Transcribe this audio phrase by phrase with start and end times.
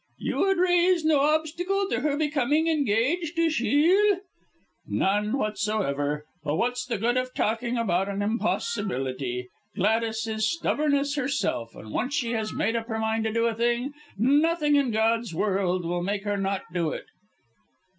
[0.17, 4.21] "You would raise no obstacle to her becoming engaged to Shiel?"
[4.87, 6.25] "None whatsoever!
[6.43, 9.49] But what's the good of talking about an impossibility.
[9.75, 13.53] Gladys is stubbornness itself when once she has made up her mind to do a
[13.53, 17.05] thing, nothing in God's world will make her not do it."